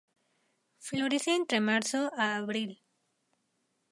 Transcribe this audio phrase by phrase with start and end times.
[0.87, 2.71] Florece entre marzo a abril.